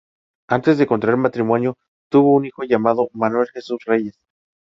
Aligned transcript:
Antes 0.47 0.79
de 0.79 0.87
contraer 0.87 1.15
matrimonio 1.15 1.77
tuvo 2.09 2.33
un 2.33 2.45
hijo 2.45 2.63
llamado 2.63 3.11
Manuel 3.13 3.49
Jesús 3.53 3.83
Reyes. 3.85 4.17